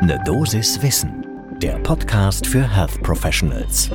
Ne 0.00 0.22
Dosis 0.24 0.80
Wissen, 0.80 1.26
der 1.60 1.76
Podcast 1.80 2.46
für 2.46 2.62
Health 2.62 3.02
Professionals. 3.02 3.90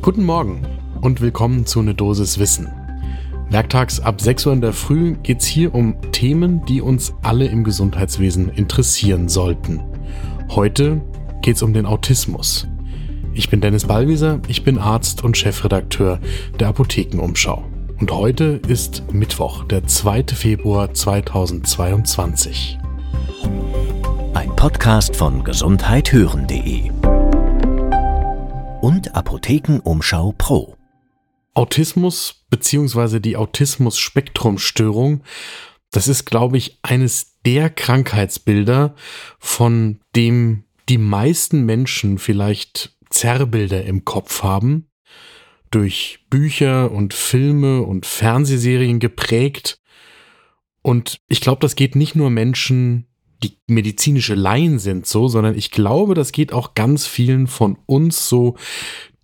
Guten 0.00 0.22
Morgen 0.22 0.62
und 1.00 1.20
willkommen 1.20 1.66
zu 1.66 1.82
Ne 1.82 1.92
Dosis 1.92 2.38
Wissen. 2.38 2.68
Werktags 3.50 3.98
ab 3.98 4.20
6 4.20 4.46
Uhr 4.46 4.52
in 4.52 4.60
der 4.60 4.72
Früh 4.72 5.14
geht 5.24 5.40
es 5.40 5.46
hier 5.46 5.74
um 5.74 5.96
Themen, 6.12 6.64
die 6.66 6.80
uns 6.80 7.14
alle 7.22 7.46
im 7.46 7.64
Gesundheitswesen 7.64 8.48
interessieren 8.50 9.28
sollten. 9.28 9.82
Heute 10.50 11.00
geht 11.42 11.56
es 11.56 11.62
um 11.62 11.72
den 11.72 11.86
Autismus. 11.86 12.68
Ich 13.32 13.50
bin 13.50 13.60
Dennis 13.60 13.86
Ballwieser, 13.86 14.40
ich 14.46 14.62
bin 14.62 14.78
Arzt 14.78 15.24
und 15.24 15.36
Chefredakteur 15.36 16.20
der 16.60 16.68
Apothekenumschau. 16.68 17.64
Und 17.98 18.12
heute 18.12 18.60
ist 18.68 19.12
Mittwoch, 19.12 19.64
der 19.64 19.84
2. 19.84 20.26
Februar 20.32 20.94
2022. 20.94 22.78
Podcast 24.64 25.14
von 25.14 25.44
gesundheithören.de 25.44 26.90
und 28.80 29.14
Apothekenumschau 29.14 30.32
Pro. 30.38 30.78
Autismus 31.52 32.46
bzw. 32.48 33.20
die 33.20 33.36
Autismus-Spektrum-Störung, 33.36 35.22
das 35.90 36.08
ist, 36.08 36.24
glaube 36.24 36.56
ich, 36.56 36.78
eines 36.80 37.42
der 37.44 37.68
Krankheitsbilder, 37.68 38.94
von 39.38 40.00
dem 40.16 40.64
die 40.88 40.96
meisten 40.96 41.66
Menschen 41.66 42.16
vielleicht 42.16 42.96
Zerrbilder 43.10 43.84
im 43.84 44.06
Kopf 44.06 44.42
haben 44.42 44.88
durch 45.70 46.20
Bücher 46.30 46.90
und 46.90 47.12
Filme 47.12 47.82
und 47.82 48.06
Fernsehserien 48.06 48.98
geprägt. 48.98 49.78
Und 50.80 51.18
ich 51.28 51.42
glaube, 51.42 51.60
das 51.60 51.76
geht 51.76 51.96
nicht 51.96 52.14
nur 52.14 52.30
Menschen, 52.30 53.08
die 53.44 53.58
medizinische 53.66 54.34
Laien 54.34 54.78
sind 54.78 55.06
so, 55.06 55.28
sondern 55.28 55.56
ich 55.56 55.70
glaube, 55.70 56.14
das 56.14 56.32
geht 56.32 56.52
auch 56.52 56.74
ganz 56.74 57.06
vielen 57.06 57.46
von 57.46 57.78
uns 57.86 58.28
so, 58.28 58.56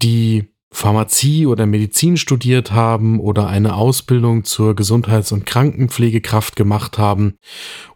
die 0.02 0.48
Pharmazie 0.72 1.46
oder 1.46 1.66
Medizin 1.66 2.16
studiert 2.16 2.70
haben 2.70 3.18
oder 3.18 3.48
eine 3.48 3.74
Ausbildung 3.74 4.44
zur 4.44 4.76
Gesundheits- 4.76 5.32
und 5.32 5.46
Krankenpflegekraft 5.46 6.54
gemacht 6.54 6.98
haben 6.98 7.34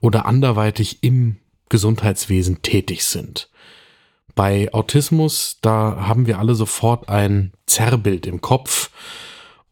oder 0.00 0.27
anderweitig 0.27 0.98
im 1.03 1.36
Gesundheitswesen 1.69 2.62
tätig 2.62 3.05
sind. 3.05 3.50
Bei 4.34 4.72
Autismus, 4.72 5.59
da 5.62 6.09
haben 6.09 6.27
wir 6.27 6.41
alle 6.41 6.56
sofort 6.56 7.09
ein 7.09 7.53
Zerrbild 7.66 8.27
im 8.27 8.41
Kopf 8.41 8.91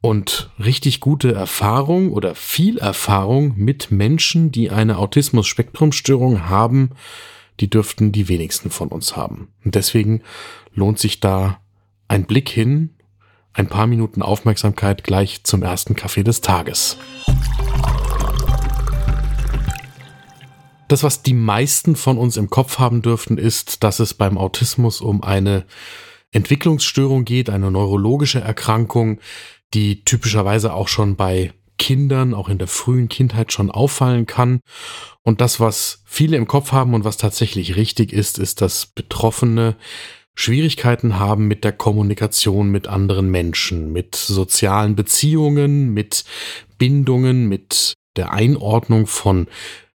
und 0.02 0.50
richtig 0.62 1.00
gute 1.00 1.32
Erfahrung 1.32 2.12
oder 2.12 2.34
viel 2.34 2.76
Erfahrung 2.76 3.54
mit 3.56 3.90
Menschen, 3.92 4.50
die 4.50 4.70
eine 4.70 4.98
Autismus-Spektrumstörung 4.98 6.48
haben, 6.48 6.90
die 7.60 7.70
dürften 7.70 8.10
die 8.10 8.28
wenigsten 8.28 8.70
von 8.70 8.88
uns 8.88 9.16
haben. 9.16 9.48
Und 9.64 9.76
deswegen 9.76 10.22
lohnt 10.74 10.98
sich 10.98 11.20
da 11.20 11.60
ein 12.08 12.24
Blick 12.24 12.48
hin, 12.48 12.90
ein 13.52 13.68
paar 13.68 13.86
Minuten 13.86 14.22
Aufmerksamkeit 14.22 15.04
gleich 15.04 15.44
zum 15.44 15.62
ersten 15.62 15.94
Kaffee 15.94 16.24
des 16.24 16.40
Tages. 16.40 16.98
Das, 20.88 21.04
was 21.04 21.22
die 21.22 21.32
meisten 21.32 21.94
von 21.94 22.18
uns 22.18 22.36
im 22.36 22.50
Kopf 22.50 22.80
haben 22.80 23.02
dürften, 23.02 23.38
ist, 23.38 23.84
dass 23.84 24.00
es 24.00 24.14
beim 24.14 24.36
Autismus 24.36 25.00
um 25.00 25.22
eine 25.22 25.64
Entwicklungsstörung 26.32 27.24
geht, 27.24 27.50
eine 27.50 27.70
neurologische 27.70 28.40
Erkrankung, 28.40 29.20
die 29.74 30.04
typischerweise 30.04 30.74
auch 30.74 30.88
schon 30.88 31.16
bei 31.16 31.52
Kindern, 31.78 32.34
auch 32.34 32.48
in 32.48 32.58
der 32.58 32.68
frühen 32.68 33.08
Kindheit 33.08 33.52
schon 33.52 33.70
auffallen 33.70 34.26
kann. 34.26 34.60
Und 35.22 35.40
das, 35.40 35.58
was 35.58 36.02
viele 36.04 36.36
im 36.36 36.46
Kopf 36.46 36.72
haben 36.72 36.94
und 36.94 37.04
was 37.04 37.16
tatsächlich 37.16 37.76
richtig 37.76 38.12
ist, 38.12 38.38
ist, 38.38 38.60
dass 38.60 38.86
Betroffene 38.86 39.76
Schwierigkeiten 40.34 41.18
haben 41.18 41.46
mit 41.46 41.64
der 41.64 41.72
Kommunikation 41.72 42.70
mit 42.70 42.88
anderen 42.88 43.30
Menschen, 43.30 43.92
mit 43.92 44.14
sozialen 44.14 44.96
Beziehungen, 44.96 45.92
mit 45.92 46.24
Bindungen, 46.78 47.48
mit 47.48 47.94
der 48.16 48.32
Einordnung 48.32 49.06
von 49.06 49.46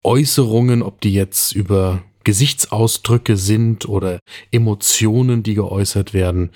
Äußerungen, 0.03 0.83
ob 0.83 1.01
die 1.01 1.13
jetzt 1.13 1.53
über 1.53 2.03
Gesichtsausdrücke 2.25 3.37
sind 3.37 3.89
oder 3.89 4.21
Emotionen, 4.51 5.43
die 5.43 5.55
geäußert 5.55 6.15
werden. 6.15 6.51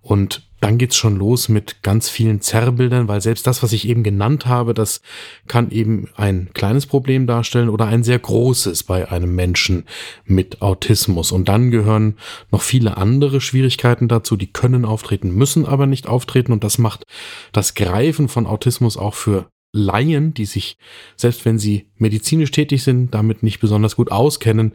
Und 0.00 0.42
dann 0.64 0.78
geht's 0.78 0.96
schon 0.96 1.16
los 1.16 1.50
mit 1.50 1.82
ganz 1.82 2.08
vielen 2.08 2.40
Zerrbildern, 2.40 3.06
weil 3.06 3.20
selbst 3.20 3.46
das, 3.46 3.62
was 3.62 3.74
ich 3.74 3.86
eben 3.86 4.02
genannt 4.02 4.46
habe, 4.46 4.72
das 4.72 5.02
kann 5.46 5.70
eben 5.70 6.08
ein 6.16 6.48
kleines 6.54 6.86
Problem 6.86 7.26
darstellen 7.26 7.68
oder 7.68 7.84
ein 7.84 8.02
sehr 8.02 8.18
großes 8.18 8.84
bei 8.84 9.10
einem 9.10 9.34
Menschen 9.34 9.84
mit 10.24 10.62
Autismus. 10.62 11.32
Und 11.32 11.50
dann 11.50 11.70
gehören 11.70 12.16
noch 12.50 12.62
viele 12.62 12.96
andere 12.96 13.42
Schwierigkeiten 13.42 14.08
dazu, 14.08 14.38
die 14.38 14.46
können 14.46 14.86
auftreten, 14.86 15.34
müssen 15.34 15.66
aber 15.66 15.84
nicht 15.84 16.06
auftreten. 16.06 16.52
Und 16.52 16.64
das 16.64 16.78
macht 16.78 17.04
das 17.52 17.74
Greifen 17.74 18.28
von 18.28 18.46
Autismus 18.46 18.96
auch 18.96 19.12
für 19.12 19.50
Laien, 19.74 20.32
die 20.32 20.46
sich, 20.46 20.78
selbst 21.14 21.44
wenn 21.44 21.58
sie 21.58 21.90
medizinisch 21.98 22.52
tätig 22.52 22.82
sind, 22.84 23.12
damit 23.12 23.42
nicht 23.42 23.60
besonders 23.60 23.96
gut 23.96 24.10
auskennen, 24.10 24.72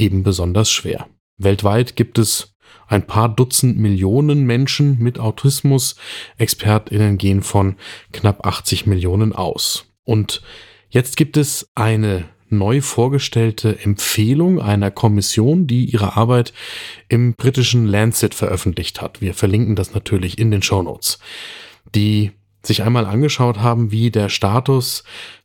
eben 0.00 0.24
besonders 0.24 0.68
schwer. 0.68 1.06
Weltweit 1.36 1.94
gibt 1.94 2.18
es 2.18 2.56
ein 2.86 3.06
paar 3.06 3.28
Dutzend 3.28 3.78
Millionen 3.78 4.44
Menschen 4.44 4.98
mit 4.98 5.18
Autismus. 5.18 5.96
Expertinnen 6.36 7.18
gehen 7.18 7.42
von 7.42 7.76
knapp 8.12 8.46
80 8.46 8.86
Millionen 8.86 9.32
aus. 9.32 9.86
Und 10.04 10.42
jetzt 10.88 11.16
gibt 11.16 11.36
es 11.36 11.68
eine 11.74 12.24
neu 12.50 12.80
vorgestellte 12.80 13.78
Empfehlung 13.78 14.60
einer 14.60 14.90
Kommission, 14.90 15.66
die 15.66 15.84
ihre 15.84 16.16
Arbeit 16.16 16.52
im 17.08 17.34
britischen 17.34 17.86
Lancet 17.86 18.34
veröffentlicht 18.34 19.02
hat. 19.02 19.20
Wir 19.20 19.34
verlinken 19.34 19.76
das 19.76 19.92
natürlich 19.92 20.38
in 20.38 20.50
den 20.50 20.62
Show 20.62 20.82
Notes. 20.82 21.18
Die 21.94 22.32
sich 22.62 22.82
einmal 22.82 23.06
angeschaut 23.06 23.58
haben, 23.58 23.92
wie 23.92 24.10
der 24.10 24.28
Status 24.28 25.04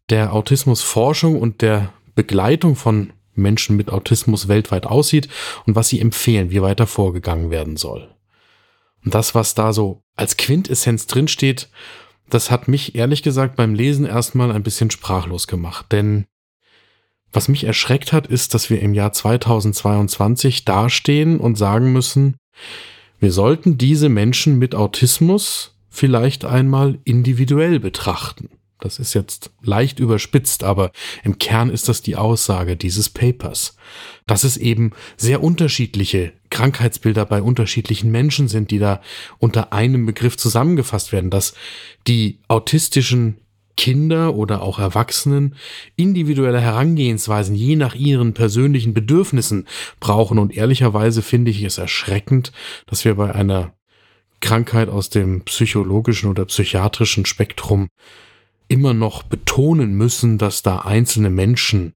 der 0.10 0.34
Autismusforschung 0.34 1.40
und 1.40 1.62
der 1.62 1.94
Begleitung 2.16 2.76
von 2.76 3.14
Menschen 3.36 3.76
mit 3.76 3.90
Autismus 3.90 4.48
weltweit 4.48 4.86
aussieht 4.86 5.30
und 5.66 5.76
was 5.76 5.90
sie 5.90 6.00
empfehlen, 6.00 6.52
wie 6.52 6.62
weiter 6.62 6.88
vorgegangen 6.88 7.52
werden 7.52 7.78
soll. 7.78 8.10
Und 9.04 9.14
das, 9.14 9.36
was 9.36 9.56
da 9.56 9.74
so 9.74 10.02
als 10.16 10.38
Quintessenz 10.38 11.08
drinsteht, 11.08 11.70
das 12.30 12.52
hat 12.52 12.68
mich 12.68 12.96
ehrlich 12.96 13.22
gesagt 13.22 13.56
beim 13.56 13.76
Lesen 13.76 14.06
erstmal 14.06 14.52
ein 14.52 14.64
bisschen 14.64 14.92
sprachlos 14.92 15.48
gemacht. 15.48 15.88
Denn 15.92 16.26
was 17.32 17.48
mich 17.48 17.64
erschreckt 17.64 18.14
hat, 18.14 18.28
ist, 18.28 18.54
dass 18.54 18.70
wir 18.70 18.82
im 18.82 18.94
Jahr 18.94 19.12
2022 19.12 20.66
dastehen 20.66 21.40
und 21.40 21.58
sagen 21.58 21.92
müssen, 21.92 22.38
wir 23.20 23.32
sollten 23.32 23.78
diese 23.78 24.10
Menschen 24.10 24.60
mit 24.60 24.76
Autismus 24.76 25.76
vielleicht 25.90 26.46
einmal 26.46 27.00
individuell 27.04 27.80
betrachten. 27.80 28.50
Das 28.84 29.00
ist 29.00 29.14
jetzt 29.14 29.52
leicht 29.62 30.00
überspitzt, 30.00 30.66
aber 30.66 30.92
im 31.24 31.40
Kern 31.40 31.70
ist 31.70 31.88
das 31.88 32.02
die 32.02 32.18
Aussage 32.18 32.76
dieses 32.76 33.10
Papers, 33.10 33.78
dass 34.28 34.44
es 34.44 34.58
eben 34.58 34.92
sehr 35.16 35.42
unterschiedliche 35.42 36.34
Krankheitsbilder 36.50 37.26
bei 37.26 37.42
unterschiedlichen 37.42 38.12
Menschen 38.12 38.50
sind, 38.50 38.72
die 38.72 38.80
da 38.80 39.00
unter 39.40 39.72
einem 39.72 40.06
Begriff 40.06 40.36
zusammengefasst 40.36 41.14
werden, 41.14 41.30
dass 41.30 41.54
die 42.08 42.42
autistischen 42.50 43.38
Kinder 43.78 44.36
oder 44.36 44.62
auch 44.62 44.80
Erwachsenen 44.80 45.56
individuelle 45.96 46.60
Herangehensweisen 46.60 47.56
je 47.56 47.78
nach 47.78 47.96
ihren 47.96 48.34
persönlichen 48.34 48.94
Bedürfnissen 48.94 49.66
brauchen. 50.02 50.40
Und 50.40 50.54
ehrlicherweise 50.54 51.22
finde 51.22 51.52
ich 51.52 51.64
es 51.64 51.78
erschreckend, 51.78 52.52
dass 52.86 53.06
wir 53.06 53.16
bei 53.16 53.34
einer 53.34 53.74
Krankheit 54.42 54.90
aus 54.90 55.10
dem 55.10 55.46
psychologischen 55.46 56.30
oder 56.30 56.44
psychiatrischen 56.44 57.26
Spektrum 57.26 57.88
immer 58.74 58.96
noch 58.96 59.22
betonen 59.22 59.94
müssen, 59.94 60.40
dass 60.40 60.64
da 60.64 60.80
einzelne 60.80 61.30
Menschen 61.30 61.94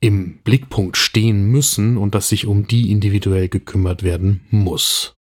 im 0.00 0.38
Blickpunkt 0.42 0.96
stehen 0.96 1.44
müssen 1.44 1.96
und 1.96 2.16
dass 2.16 2.28
sich 2.28 2.46
um 2.46 2.66
die 2.66 2.90
individuell 2.90 3.48
gekümmert 3.48 4.02
werden 4.02 4.40
muss. 4.50 5.14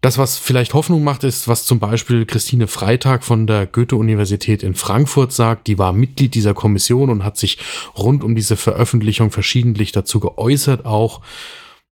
Das, 0.00 0.18
was 0.18 0.38
vielleicht 0.38 0.74
Hoffnung 0.74 1.04
macht, 1.04 1.22
ist, 1.22 1.46
was 1.46 1.64
zum 1.64 1.78
Beispiel 1.78 2.26
Christine 2.26 2.66
Freitag 2.66 3.22
von 3.22 3.46
der 3.46 3.68
Goethe-Universität 3.68 4.64
in 4.64 4.74
Frankfurt 4.74 5.32
sagt. 5.32 5.68
Die 5.68 5.78
war 5.78 5.92
Mitglied 5.92 6.34
dieser 6.34 6.52
Kommission 6.52 7.08
und 7.08 7.22
hat 7.22 7.36
sich 7.36 7.58
rund 7.96 8.24
um 8.24 8.34
diese 8.34 8.56
Veröffentlichung 8.56 9.30
verschiedentlich 9.30 9.92
dazu 9.92 10.18
geäußert 10.18 10.84
auch. 10.84 11.20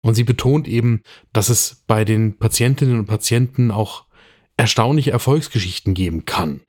Und 0.00 0.16
sie 0.16 0.24
betont 0.24 0.66
eben, 0.66 1.02
dass 1.32 1.48
es 1.48 1.84
bei 1.86 2.04
den 2.04 2.36
Patientinnen 2.38 2.98
und 2.98 3.06
Patienten 3.06 3.70
auch 3.70 4.06
erstaunliche 4.56 5.12
Erfolgsgeschichten 5.12 5.94
geben 5.94 6.24
kann. 6.24 6.62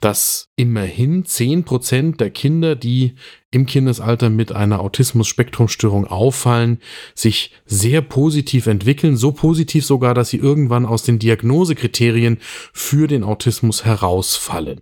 Dass 0.00 0.48
immerhin 0.54 1.24
zehn 1.24 1.64
Prozent 1.64 2.20
der 2.20 2.30
Kinder, 2.30 2.76
die 2.76 3.14
im 3.50 3.66
Kindesalter 3.66 4.30
mit 4.30 4.52
einer 4.52 4.80
Autismus-Spektrumstörung 4.80 6.06
auffallen, 6.06 6.78
sich 7.14 7.52
sehr 7.66 8.00
positiv 8.02 8.66
entwickeln, 8.66 9.16
so 9.16 9.32
positiv 9.32 9.84
sogar, 9.84 10.14
dass 10.14 10.30
sie 10.30 10.36
irgendwann 10.36 10.86
aus 10.86 11.02
den 11.02 11.18
Diagnosekriterien 11.18 12.38
für 12.72 13.08
den 13.08 13.24
Autismus 13.24 13.84
herausfallen. 13.84 14.80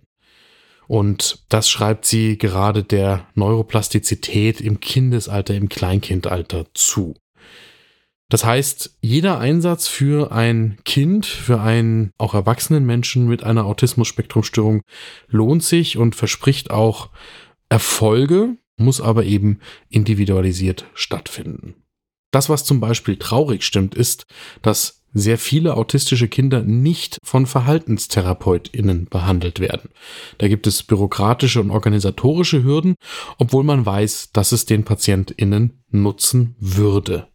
Und 0.87 1.43
das 1.49 1.69
schreibt 1.69 2.05
sie 2.05 2.37
gerade 2.37 2.83
der 2.83 3.27
Neuroplastizität 3.35 4.61
im 4.61 4.79
Kindesalter, 4.79 5.53
im 5.53 5.67
Kleinkindalter 5.67 6.65
zu. 6.73 7.15
Das 8.29 8.43
heißt, 8.43 8.97
jeder 8.99 9.39
Einsatz 9.39 9.87
für 9.87 10.31
ein 10.31 10.77
Kind, 10.83 11.25
für 11.25 11.61
einen 11.61 12.11
auch 12.17 12.33
erwachsenen 12.33 12.85
Menschen 12.85 13.27
mit 13.27 13.43
einer 13.43 13.65
Autismus-Spektrum-Störung 13.65 14.81
lohnt 15.29 15.63
sich 15.63 15.97
und 15.97 16.15
verspricht 16.15 16.69
auch 16.69 17.09
Erfolge, 17.69 18.57
muss 18.77 18.99
aber 18.99 19.23
eben 19.23 19.59
individualisiert 19.89 20.85
stattfinden. 20.93 21.75
Das, 22.31 22.49
was 22.49 22.65
zum 22.65 22.81
Beispiel 22.81 23.15
traurig 23.15 23.63
stimmt, 23.63 23.95
ist, 23.95 24.25
dass 24.61 25.05
sehr 25.13 25.37
viele 25.37 25.75
autistische 25.75 26.27
Kinder 26.27 26.61
nicht 26.61 27.17
von 27.23 27.45
VerhaltenstherapeutInnen 27.45 29.05
behandelt 29.05 29.61
werden. 29.61 29.89
Da 30.37 30.49
gibt 30.49 30.67
es 30.67 30.83
bürokratische 30.83 31.61
und 31.61 31.71
organisatorische 31.71 32.63
Hürden, 32.63 32.95
obwohl 33.37 33.63
man 33.63 33.85
weiß, 33.85 34.31
dass 34.33 34.51
es 34.51 34.65
den 34.65 34.83
PatientInnen 34.83 35.81
nutzen 35.89 36.55
würde. 36.59 37.29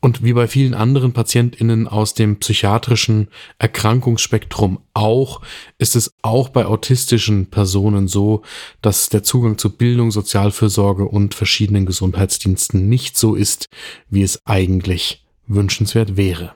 Und 0.00 0.22
wie 0.22 0.32
bei 0.32 0.46
vielen 0.46 0.74
anderen 0.74 1.12
PatientInnen 1.12 1.88
aus 1.88 2.14
dem 2.14 2.38
psychiatrischen 2.38 3.28
Erkrankungsspektrum 3.58 4.80
auch, 4.94 5.40
ist 5.78 5.96
es 5.96 6.14
auch 6.22 6.48
bei 6.48 6.66
autistischen 6.66 7.46
Personen 7.46 8.08
so, 8.08 8.42
dass 8.82 9.08
der 9.08 9.22
Zugang 9.22 9.58
zu 9.58 9.76
Bildung, 9.76 10.10
Sozialfürsorge 10.10 11.04
und 11.04 11.34
verschiedenen 11.34 11.86
Gesundheitsdiensten 11.86 12.88
nicht 12.88 13.16
so 13.16 13.34
ist, 13.34 13.68
wie 14.08 14.22
es 14.22 14.40
eigentlich 14.46 15.26
wünschenswert 15.46 16.16
wäre. 16.16 16.54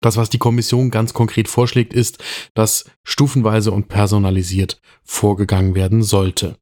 Das, 0.00 0.18
was 0.18 0.28
die 0.28 0.38
Kommission 0.38 0.90
ganz 0.90 1.14
konkret 1.14 1.48
vorschlägt, 1.48 1.94
ist, 1.94 2.22
dass 2.52 2.84
stufenweise 3.04 3.72
und 3.72 3.88
personalisiert 3.88 4.78
vorgegangen 5.02 5.74
werden 5.74 6.02
sollte. 6.02 6.58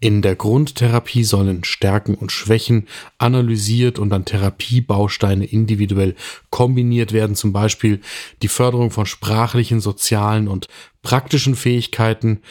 In 0.00 0.22
der 0.22 0.36
Grundtherapie 0.36 1.24
sollen 1.24 1.64
Stärken 1.64 2.14
und 2.14 2.30
Schwächen 2.30 2.86
analysiert 3.18 3.98
und 3.98 4.10
dann 4.10 4.24
Therapiebausteine 4.24 5.44
individuell 5.44 6.14
kombiniert 6.50 7.12
werden, 7.12 7.34
zum 7.34 7.52
Beispiel 7.52 8.00
die 8.40 8.48
Förderung 8.48 8.92
von 8.92 9.06
sprachlichen, 9.06 9.80
sozialen 9.80 10.46
und 10.46 10.68
praktischen 11.02 11.56
Fähigkeiten 11.56 12.42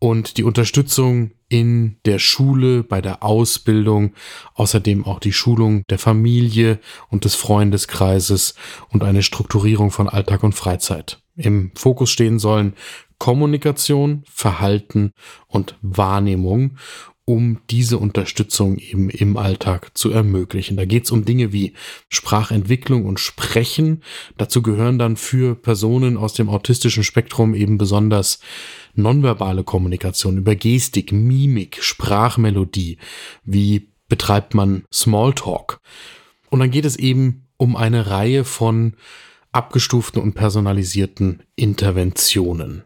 und 0.00 0.36
die 0.36 0.44
Unterstützung 0.44 1.30
in 1.48 1.96
der 2.04 2.18
Schule, 2.18 2.82
bei 2.82 3.00
der 3.00 3.22
Ausbildung, 3.22 4.12
außerdem 4.54 5.06
auch 5.06 5.20
die 5.20 5.32
Schulung 5.32 5.84
der 5.88 5.98
Familie 5.98 6.78
und 7.08 7.24
des 7.24 7.36
Freundeskreises 7.36 8.54
und 8.90 9.02
eine 9.02 9.22
Strukturierung 9.22 9.90
von 9.90 10.10
Alltag 10.10 10.42
und 10.42 10.54
Freizeit. 10.54 11.22
Im 11.36 11.70
Fokus 11.74 12.10
stehen 12.10 12.38
sollen 12.38 12.74
Kommunikation, 13.22 14.24
Verhalten 14.28 15.12
und 15.46 15.76
Wahrnehmung, 15.80 16.76
um 17.24 17.60
diese 17.70 17.98
Unterstützung 17.98 18.78
eben 18.78 19.10
im 19.10 19.36
Alltag 19.36 19.96
zu 19.96 20.10
ermöglichen. 20.10 20.76
Da 20.76 20.86
geht 20.86 21.04
es 21.04 21.12
um 21.12 21.24
Dinge 21.24 21.52
wie 21.52 21.74
Sprachentwicklung 22.08 23.06
und 23.06 23.20
Sprechen. 23.20 24.02
Dazu 24.38 24.60
gehören 24.60 24.98
dann 24.98 25.16
für 25.16 25.54
Personen 25.54 26.16
aus 26.16 26.34
dem 26.34 26.48
autistischen 26.48 27.04
Spektrum 27.04 27.54
eben 27.54 27.78
besonders 27.78 28.40
nonverbale 28.94 29.62
Kommunikation 29.62 30.38
über 30.38 30.56
Gestik, 30.56 31.12
Mimik, 31.12 31.78
Sprachmelodie. 31.80 32.98
Wie 33.44 33.92
betreibt 34.08 34.52
man 34.52 34.82
Smalltalk? 34.92 35.78
Und 36.50 36.58
dann 36.58 36.72
geht 36.72 36.86
es 36.86 36.96
eben 36.96 37.46
um 37.56 37.76
eine 37.76 38.10
Reihe 38.10 38.42
von 38.42 38.94
abgestuften 39.52 40.20
und 40.20 40.32
personalisierten 40.32 41.44
Interventionen 41.54 42.82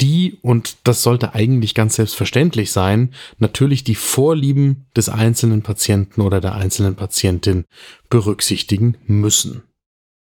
die, 0.00 0.38
und 0.42 0.76
das 0.84 1.02
sollte 1.02 1.34
eigentlich 1.34 1.74
ganz 1.74 1.96
selbstverständlich 1.96 2.72
sein, 2.72 3.14
natürlich 3.38 3.84
die 3.84 3.94
Vorlieben 3.94 4.86
des 4.96 5.08
einzelnen 5.08 5.62
Patienten 5.62 6.20
oder 6.20 6.40
der 6.40 6.54
einzelnen 6.54 6.94
Patientin 6.94 7.64
berücksichtigen 8.08 8.96
müssen. 9.06 9.62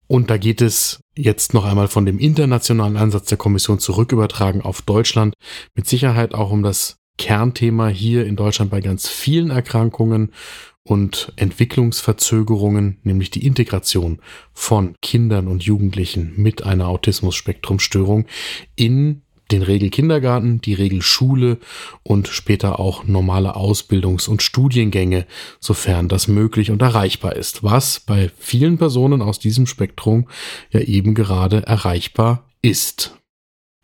Und 0.07 0.31
da 0.31 0.37
geht 0.37 0.61
es 0.61 1.01
jetzt 1.17 1.55
noch 1.55 1.65
einmal 1.65 1.89
von 1.89 2.05
dem 2.05 2.19
internationalen 2.19 2.97
Ansatz 2.97 3.27
der 3.27 3.39
Kommission 3.39 3.79
zurückübertragen 3.79 4.61
auf 4.61 4.83
Deutschland, 4.83 5.35
mit 5.75 5.87
Sicherheit 5.87 6.35
auch 6.35 6.51
um 6.51 6.63
das 6.63 6.97
Kernthema 7.19 7.89
hier 7.89 8.27
in 8.27 8.37
Deutschland 8.37 8.71
bei 8.71 8.81
ganz 8.81 9.09
vielen 9.09 9.51
Erkrankungen 9.51 10.33
und 10.85 11.33
Entwicklungsverzögerungen, 11.37 12.99
nämlich 13.05 13.31
die 13.31 13.47
Integration 13.47 14.21
von 14.53 14.97
Kindern 15.01 15.47
und 15.47 15.63
Jugendlichen 15.63 16.33
mit 16.37 16.65
einer 16.65 16.89
Autismus-Spektrum-Störung 16.89 18.27
in 18.75 19.22
den 19.53 19.63
Regelkindergarten, 19.63 20.61
die 20.61 20.75
Regelschule 20.75 21.59
und 22.03 22.29
später 22.29 22.81
auch 22.81 23.05
normale 23.05 23.57
Ausbildungs- 23.57 24.29
und 24.29 24.43
Studiengänge, 24.43 25.27
sofern 25.61 26.09
das 26.09 26.29
möglich 26.29 26.71
und 26.71 26.83
erreichbar 26.83 27.37
ist, 27.37 27.63
was 27.63 28.01
bei 28.01 28.31
vielen 28.39 28.79
Personen 28.79 29.23
aus 29.23 29.39
diesem 29.39 29.67
Spektrum 29.67 30.29
ja 30.71 30.81
eben 30.81 31.15
gerade 31.15 31.67
erreichbar 31.67 32.51
ist. 32.63 33.19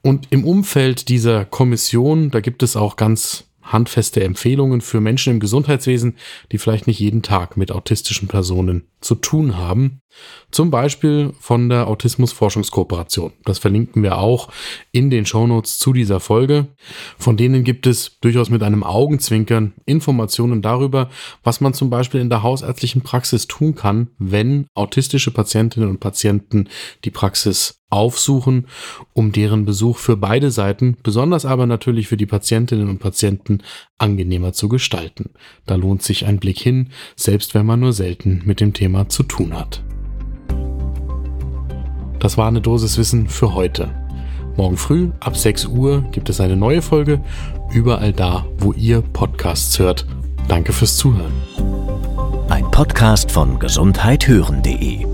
Und 0.03 0.29
im 0.31 0.44
Umfeld 0.44 1.09
dieser 1.09 1.44
Kommission, 1.44 2.31
da 2.31 2.41
gibt 2.41 2.62
es 2.62 2.76
auch 2.76 2.97
ganz 2.97 3.44
handfeste 3.62 4.25
Empfehlungen 4.25 4.81
für 4.81 5.00
Menschen 5.00 5.35
im 5.35 5.41
Gesundheitswesen, 5.41 6.17
die 6.50 6.59
vielleicht 6.59 6.87
nicht 6.87 7.00
jeden 7.00 7.23
Tag 7.23 7.56
mit 7.56 7.71
autistischen 7.71 8.29
Personen 8.29 8.85
zu 9.00 9.15
tun 9.15 9.56
haben. 9.56 10.00
Zum 10.50 10.71
Beispiel 10.71 11.33
von 11.39 11.69
der 11.69 11.87
Autismus-Forschungskooperation. 11.87 13.33
Das 13.45 13.59
verlinken 13.59 14.03
wir 14.03 14.19
auch 14.19 14.49
in 14.91 15.11
den 15.11 15.27
Shownotes 15.27 15.79
zu 15.79 15.93
dieser 15.93 16.21
Folge. 16.21 16.69
Von 17.19 17.37
denen 17.37 17.65
gibt 17.65 17.87
es 17.87 18.19
durchaus 18.21 18.49
mit 18.50 18.62
einem 18.62 18.83
Augenzwinkern 18.83 19.75
Informationen 19.85 20.62
darüber, 20.62 21.11
was 21.45 21.61
man 21.61 21.75
zum 21.75 21.91
Beispiel 21.91 22.21
in 22.21 22.31
der 22.31 22.43
hausärztlichen 22.43 23.03
Praxis 23.03 23.47
tun 23.47 23.75
kann, 23.75 24.09
wenn 24.19 24.67
autistische 24.75 25.31
Patientinnen 25.31 25.89
und 25.89 26.00
Patienten 26.00 26.69
die 27.05 27.11
Praxis 27.11 27.79
aufsuchen, 27.91 28.67
um 29.15 29.33
deren 29.33 29.65
Besuch 29.65 29.97
für 29.97 30.17
beide 30.17 30.50
Seiten, 30.50 30.99
besonders 31.03 31.47
aber 31.47 31.67
natürlich 31.67 32.09
für 32.09 32.19
die 32.19 32.27
Patientinnen 32.27 32.89
und 32.89 32.99
Patienten, 32.99 33.62
angenehmer 33.97 34.53
zu 34.53 34.69
gestalten. 34.69 35.31
Da 35.67 35.75
lohnt 35.75 36.03
sich 36.03 36.27
ein 36.27 36.39
Blick 36.39 36.59
hin, 36.59 36.91
selbst 37.17 37.55
wenn 37.55 37.67
man 37.67 37.81
nur 37.81 37.93
selten 37.93 38.43
mit 38.45 38.61
dem 38.61 38.73
Thema 38.88 39.06
zu 39.06 39.23
tun 39.23 39.52
hat. 39.52 39.82
Das 42.20 42.38
war 42.38 42.49
eine 42.49 42.62
Dosis 42.62 42.96
Wissen 42.96 43.29
für 43.29 43.55
heute. 43.55 43.90
Morgen 44.56 44.79
früh 44.79 45.11
ab 45.20 45.37
6 45.37 45.67
Uhr 45.67 46.00
gibt 46.11 46.31
es 46.31 46.40
eine 46.40 46.56
neue 46.56 46.81
Folge, 46.81 47.20
überall 47.70 48.14
da, 48.14 48.46
wo 48.56 48.73
ihr 48.73 49.02
Podcasts 49.02 49.79
hört. 49.79 50.06
Danke 50.49 50.73
fürs 50.73 50.96
Zuhören. 50.96 51.35
Ein 52.49 52.69
Podcast 52.70 53.31
von 53.31 53.58
gesundheithören.de 53.58 55.05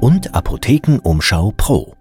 und 0.00 0.34
Apothekenumschau 0.34 1.52
Pro. 1.56 1.97